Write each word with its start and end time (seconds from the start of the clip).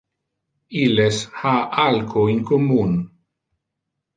Illes 0.83 1.19
ha 1.41 1.53
alco 1.85 2.23
in 2.33 2.41
commun. 2.53 2.91